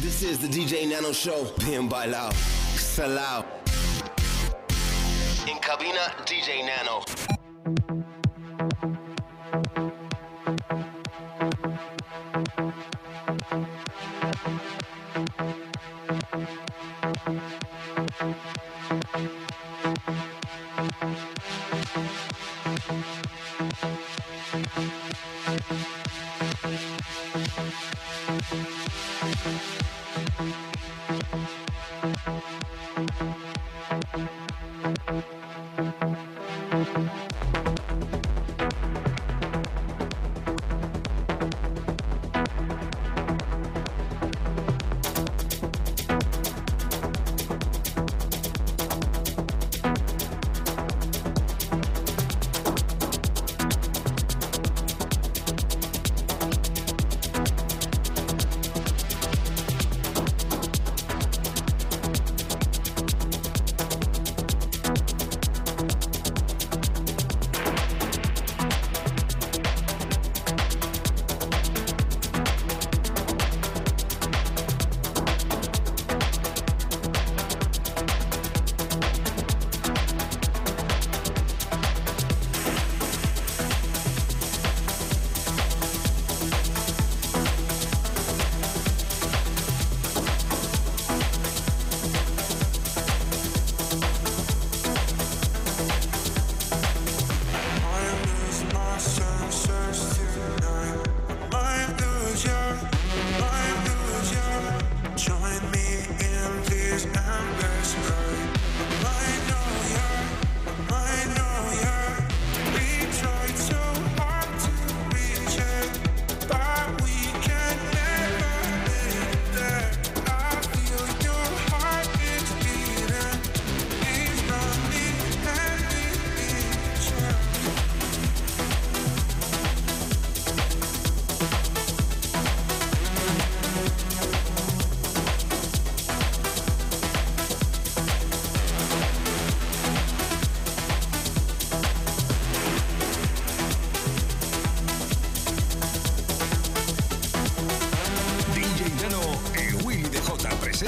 This 0.00 0.22
is 0.22 0.38
the 0.38 0.46
DJ 0.46 0.88
Nano 0.88 1.10
Show. 1.10 1.46
Bien 1.58 1.88
Bailao. 1.88 2.30
Salao. 2.76 3.44
in 5.48 5.58
cabina, 5.60 6.12
DJ 6.26 6.64
Nano. 6.66 7.35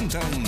Downtown. 0.09 0.48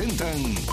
Presentan 0.00 0.69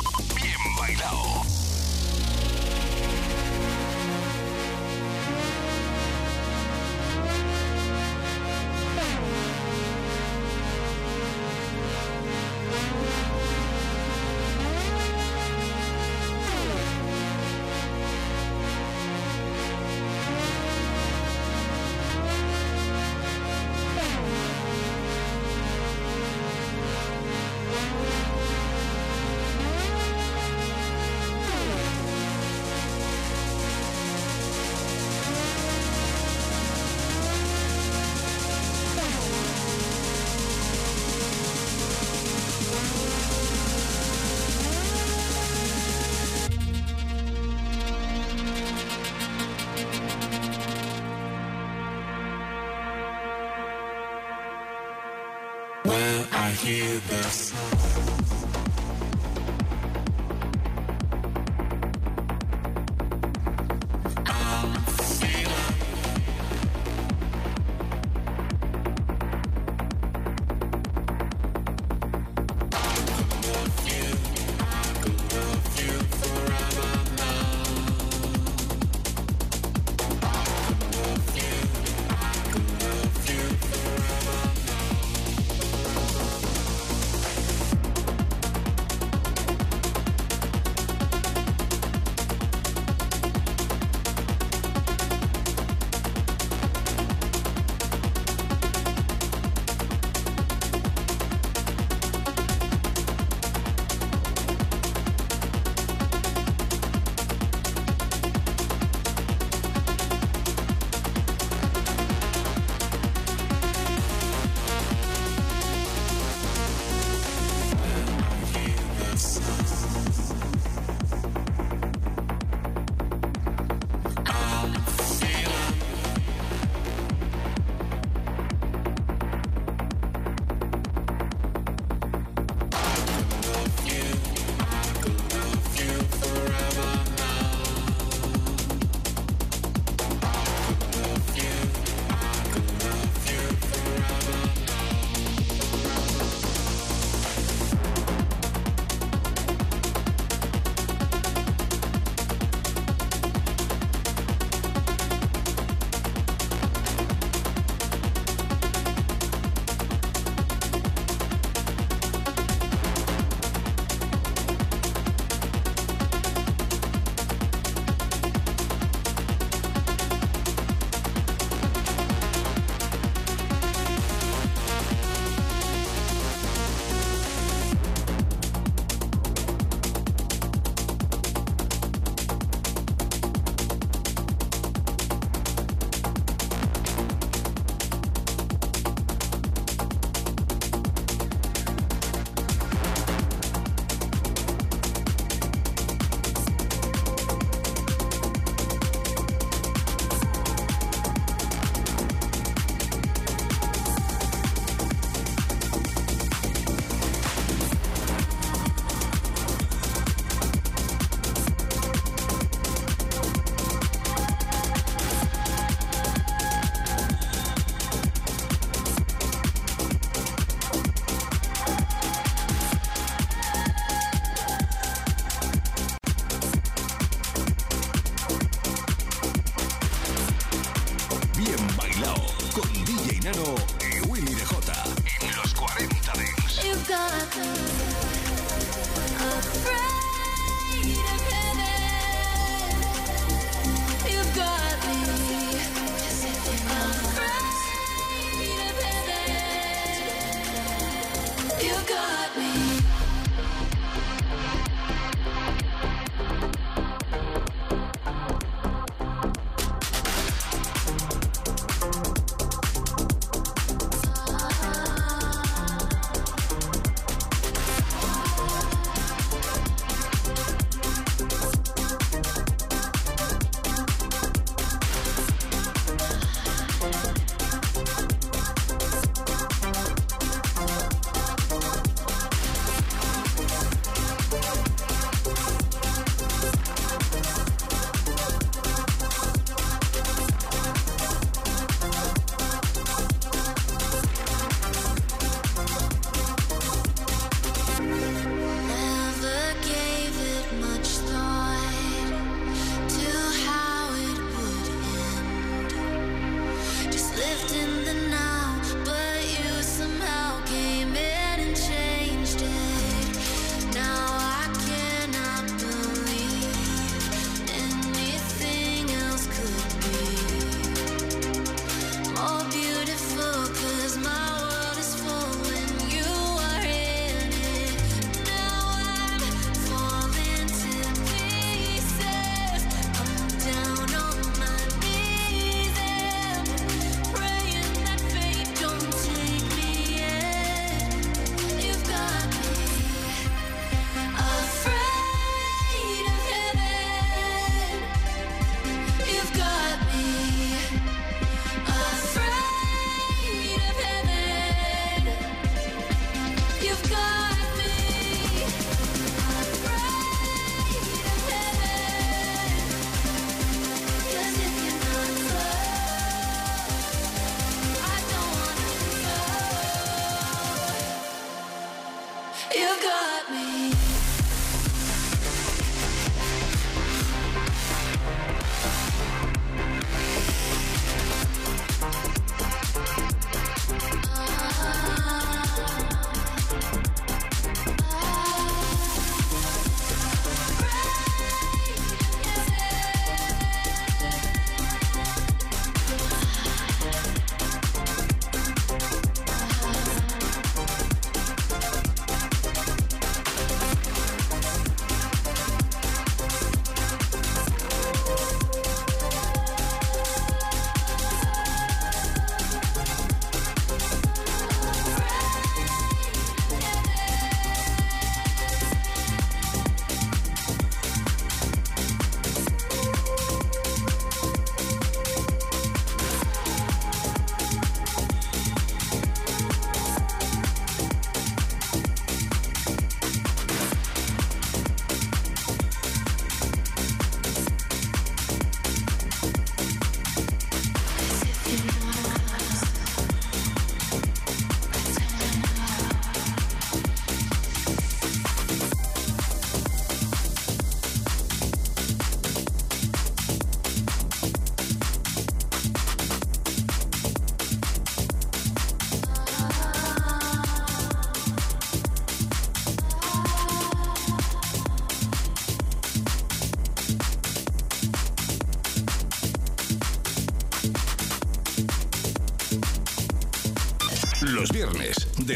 hear 56.57 56.99
the 57.07 57.46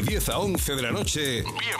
10 0.01 0.29
a 0.29 0.39
11 0.39 0.75
de 0.75 0.81
la 0.81 0.91
noche, 0.91 1.43
bien 1.43 1.77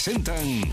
presentan 0.00 0.64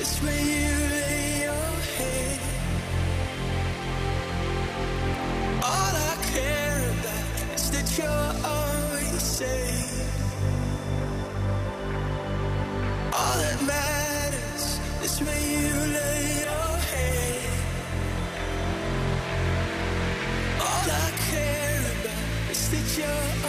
It's 0.00 0.18
where 0.22 0.32
you 0.32 0.70
lay 0.90 1.42
your 1.44 1.72
head. 1.96 2.40
All 5.62 5.94
I 6.12 6.16
care 6.34 6.80
about 6.94 7.54
is 7.56 7.70
that 7.72 7.88
you're 7.98 8.32
always 8.54 9.22
safe. 9.22 10.30
All 13.12 13.38
that 13.44 13.62
matters 13.66 14.80
is 15.04 15.20
where 15.22 15.44
you 15.54 15.74
lay 15.98 16.44
your 16.46 16.72
head. 16.92 17.78
All 20.60 20.90
I 21.06 21.10
care 21.30 21.80
about 21.96 22.50
is 22.50 22.70
that 22.72 22.88
you're 22.98 23.48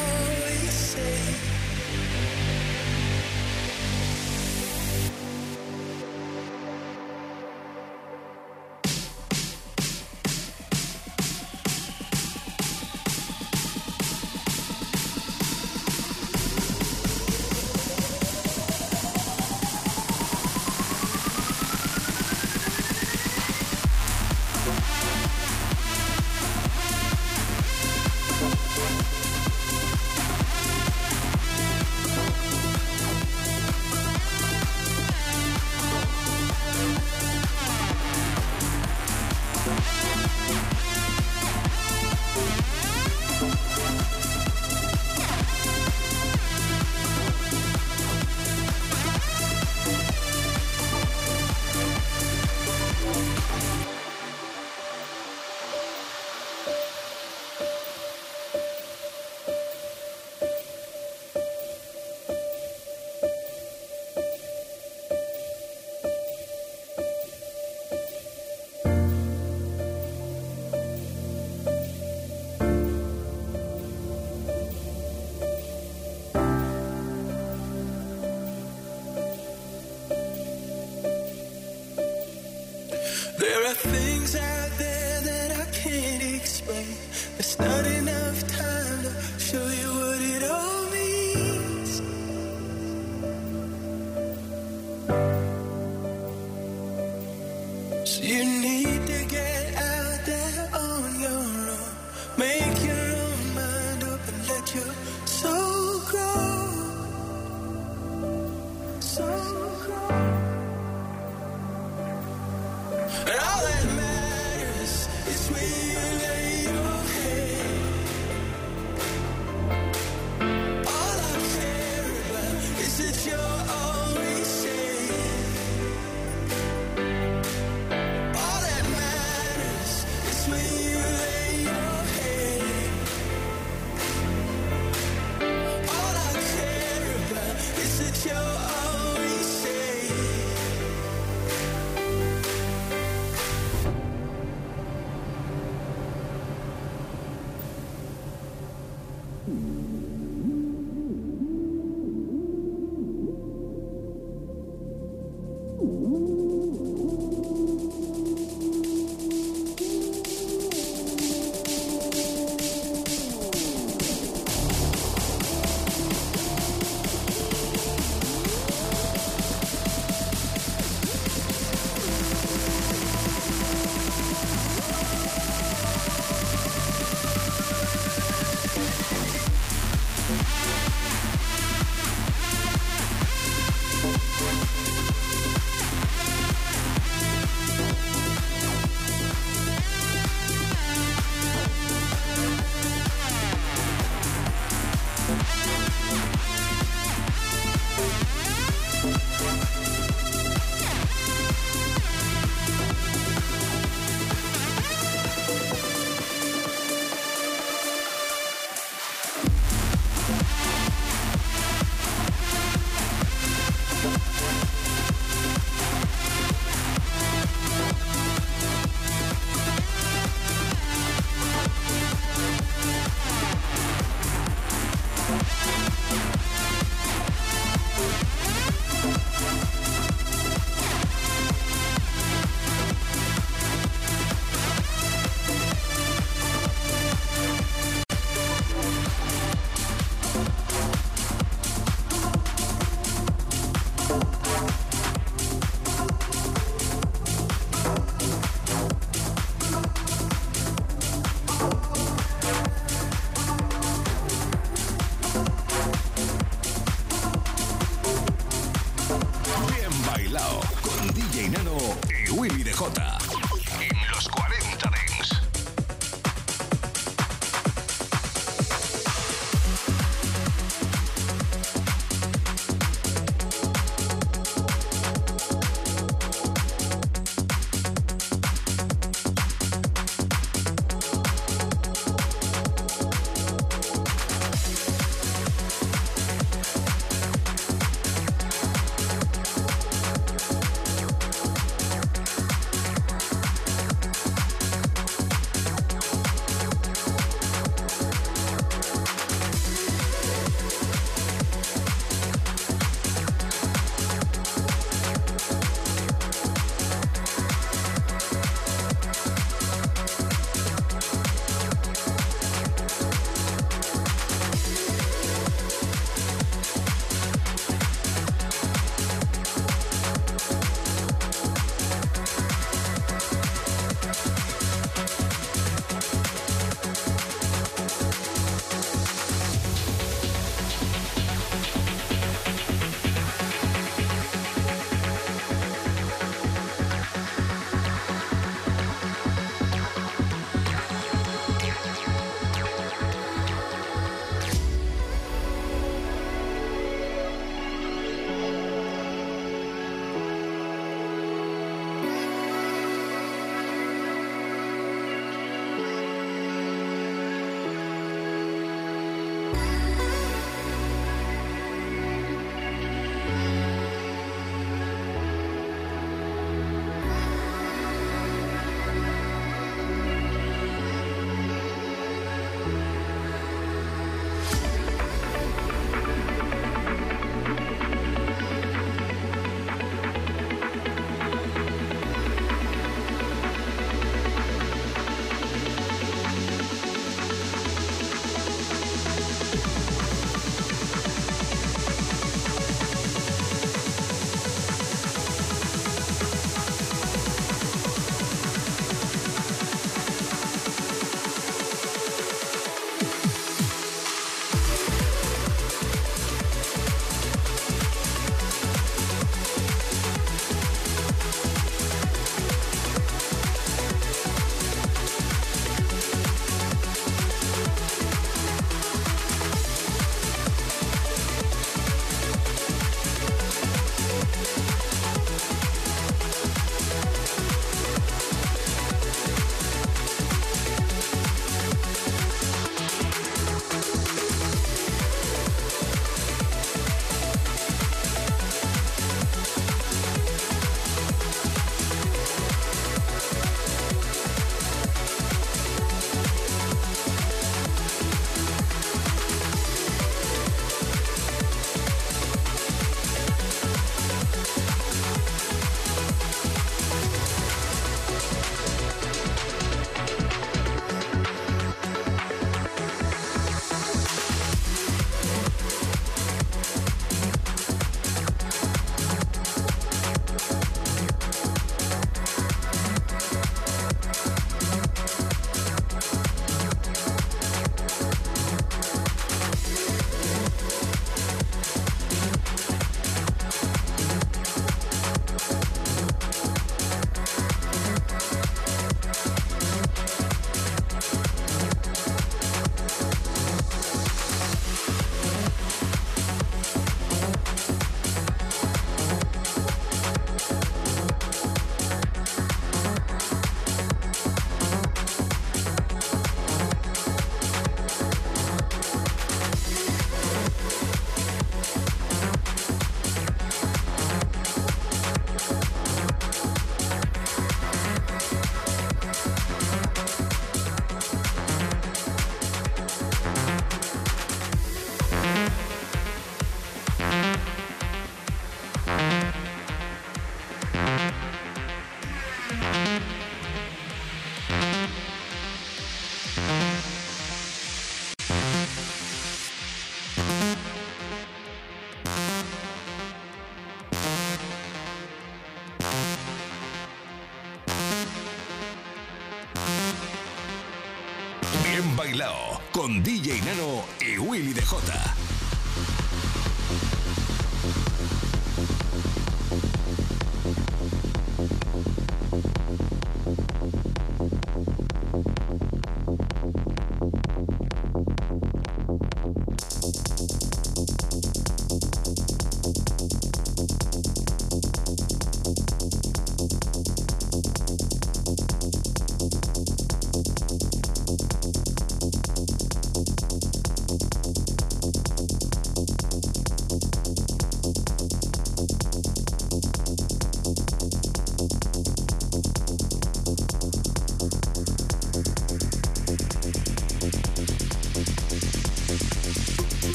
Con 552.72 553.04
DJ 553.04 553.42
Nano 553.42 553.86
y 554.00 554.18
Willy 554.18 554.52
DJ. 554.54 555.27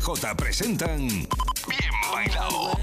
CDJ 0.00 0.34
presentan 0.36 1.08
Bien 1.66 1.94
Bailao. 2.12 2.78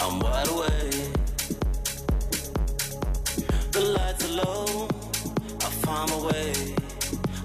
I'm 0.00 0.20
wide 0.20 0.48
awake. 0.48 1.08
The 3.72 3.80
lights 3.80 4.24
are 4.24 4.44
low. 4.44 4.88
I 5.60 5.70
find 5.82 6.10
my 6.10 6.16
way. 6.26 6.52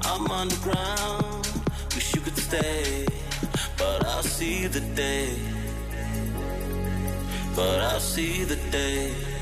I'm 0.03 0.29
underground. 0.29 1.47
Wish 1.95 2.13
you 2.13 2.21
could 2.21 2.37
stay, 2.37 3.05
but 3.77 4.05
I'll 4.05 4.23
see 4.23 4.67
the 4.67 4.81
day 4.95 5.52
see 8.13 8.43
the 8.43 8.55
day. 8.69 9.32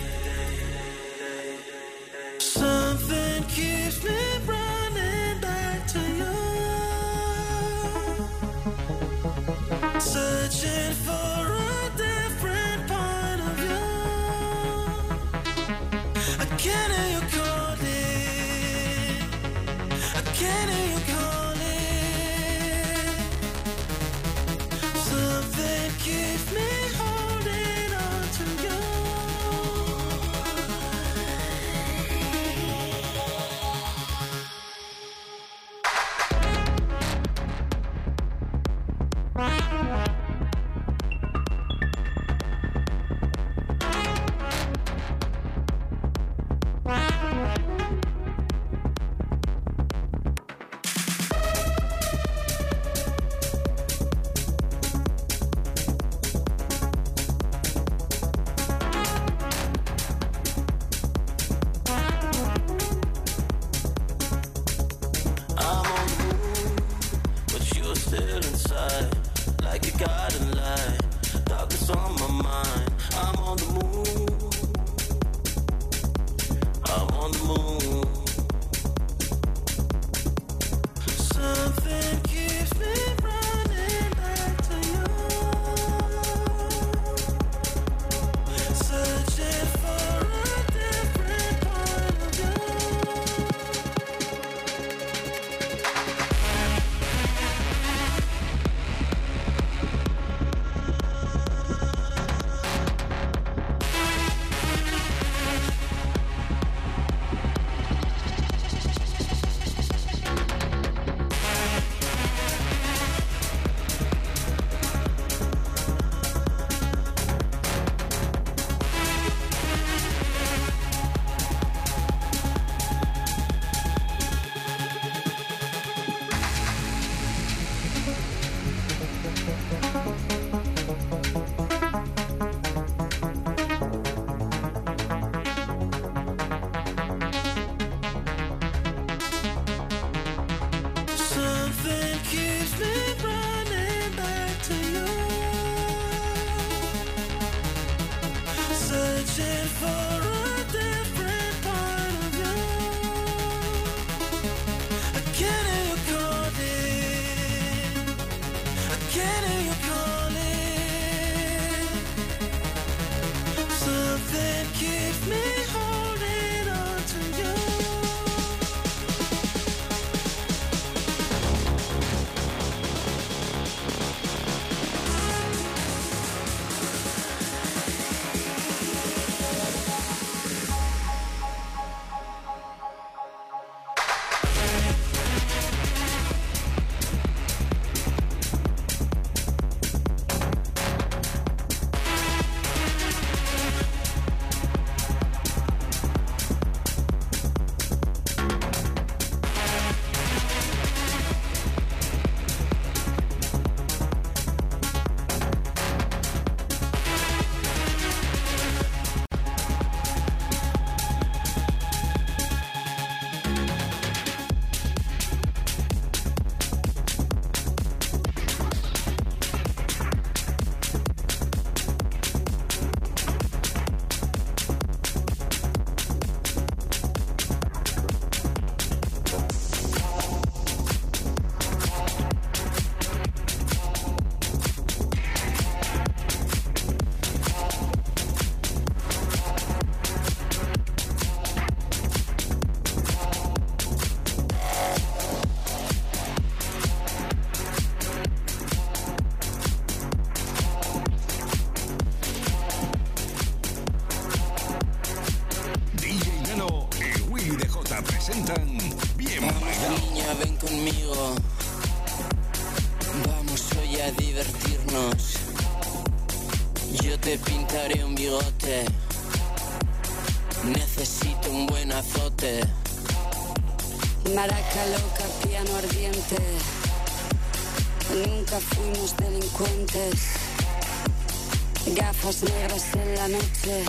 Ojos 282.32 282.46
en 282.94 283.16
la 283.16 283.28
noche. 283.28 283.84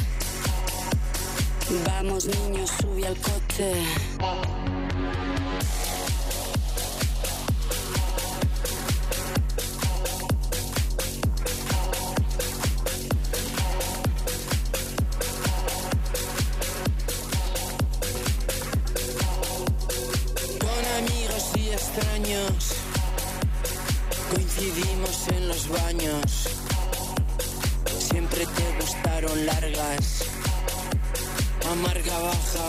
Vamos 1.87 2.27
niños, 2.27 2.73
sube 2.81 3.07
al 3.07 3.17
coche. 3.19 3.73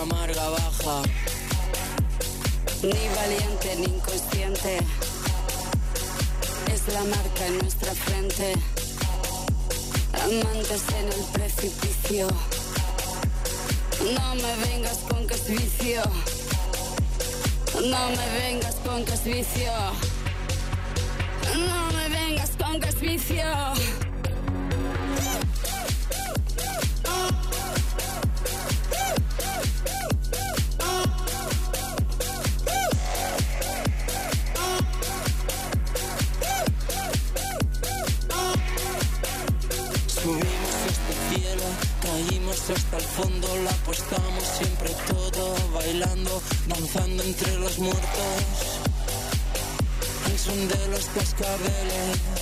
amarga 0.03 0.49
baja. 0.49 1.01
Ni 2.81 3.03
valiente 3.15 3.75
ni 3.77 3.85
inconsciente. 3.85 4.77
Es 6.73 6.93
la 6.93 7.03
marca 7.05 7.47
en 7.47 7.57
nuestra 7.59 7.93
frente. 7.93 8.53
Amantes 10.25 10.83
en 10.99 11.07
el 11.07 11.23
precipicio. 11.31 12.27
No 14.15 14.35
me 14.35 14.53
vengas 14.65 14.97
con 15.09 15.25
que 15.25 15.35
es 15.35 15.47
vicio. 15.47 16.01
No 17.75 18.09
me 18.09 18.27
vengas 18.39 18.75
con 18.85 19.05
que 19.05 19.13
es 19.13 19.23
vicio. 19.23 19.71
No 21.55 21.91
me 21.97 22.09
vengas 22.09 22.51
con 22.57 22.79
que 22.81 22.89
es 22.89 22.99
vicio. 22.99 24.02
feeling 51.63 52.32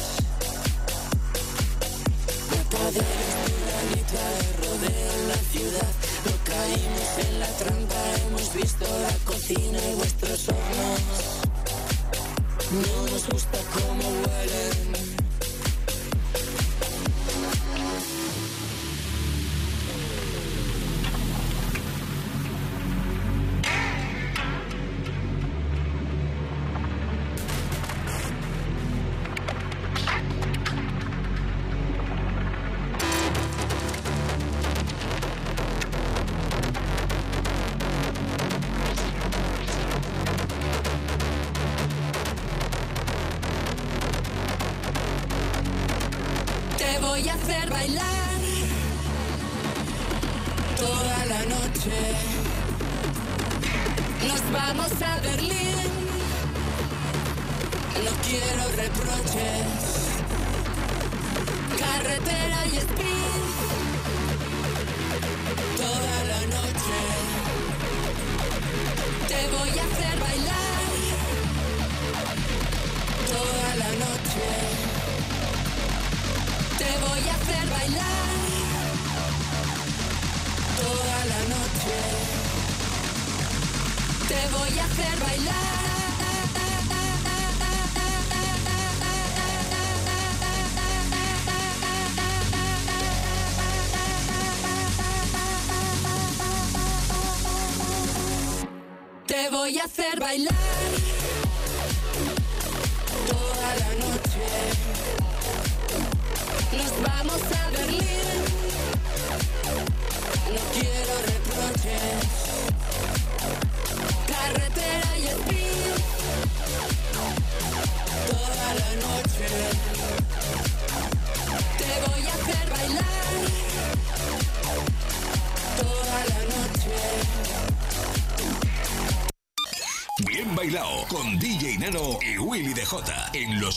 voy 99.71 99.79
a 99.79 99.85
hacer 99.85 100.19
bailar. 100.19 100.90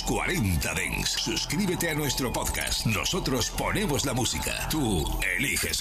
40 0.05 0.75
Dents. 0.75 1.11
Suscríbete 1.13 1.89
a 1.91 1.95
nuestro 1.95 2.31
podcast. 2.31 2.85
Nosotros 2.87 3.51
ponemos 3.51 4.05
la 4.05 4.13
música. 4.13 4.69
Tú 4.71 5.03
eliges 5.37 5.73